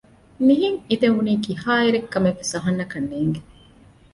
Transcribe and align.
މިހެން 0.45 0.79
އިދެވުނީ 0.89 1.33
ކިހާ 1.45 1.71
އިރެއް 1.83 2.09
ކަމެއްވެސް 2.13 2.53
އަހަންނަކަށް 2.55 3.07
ނޭގެ 3.11 3.41